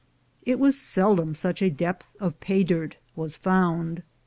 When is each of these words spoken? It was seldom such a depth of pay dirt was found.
It 0.41 0.57
was 0.57 0.79
seldom 0.79 1.35
such 1.35 1.61
a 1.61 1.69
depth 1.69 2.15
of 2.19 2.39
pay 2.39 2.63
dirt 2.63 2.97
was 3.15 3.35
found. 3.35 4.01